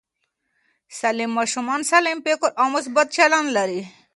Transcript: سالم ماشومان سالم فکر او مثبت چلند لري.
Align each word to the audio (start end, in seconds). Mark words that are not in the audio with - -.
سالم 0.99 1.31
ماشومان 1.37 1.81
سالم 1.91 2.17
فکر 2.25 2.49
او 2.59 2.67
مثبت 2.75 3.07
چلند 3.17 3.47
لري. 3.57 3.81